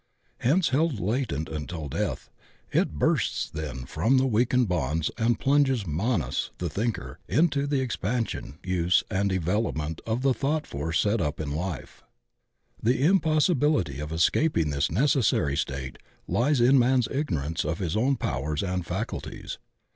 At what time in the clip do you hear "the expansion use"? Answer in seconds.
7.67-9.03